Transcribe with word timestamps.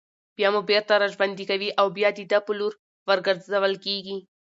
بيا 0.37 0.49
مو 0.53 0.61
بېرته 0.71 0.93
راژوندي 1.03 1.45
كوي 1.51 1.69
او 1.79 1.87
بيا 1.97 2.09
د 2.13 2.19
ده 2.31 2.39
په 2.45 2.51
لور 2.59 2.73
ورگرځول 3.09 3.73
كېږئ 3.83 4.17